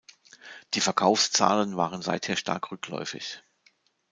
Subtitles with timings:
[0.73, 3.43] Die Verkaufszahlen waren seither stark rückläufig.